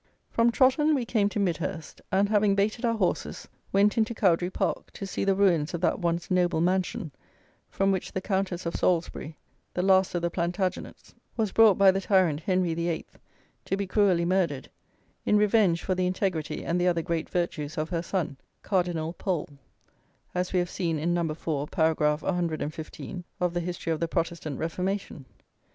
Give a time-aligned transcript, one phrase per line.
[0.31, 4.89] From Trotten we came to Midhurst, and, having baited our horses, went into Cowdry Park
[4.93, 7.11] to see the ruins of that once noble mansion,
[7.69, 9.37] from which the Countess of Salisbury
[9.75, 13.19] (the last of the Plantagenets) was brought by the tyrant Henry the Eighth
[13.65, 14.71] to be cruelly murdered,
[15.23, 19.49] in revenge for the integrity and the other great virtues of her son, Cardinal Pole,
[20.33, 24.57] as we have seen in Number Four, paragraph 115, of the "History of the Protestant
[24.57, 25.25] Reformation."